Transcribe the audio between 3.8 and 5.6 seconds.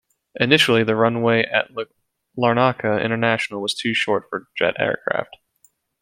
short for jet aircraft.